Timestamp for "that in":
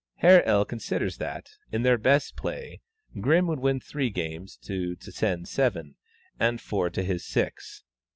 1.17-1.83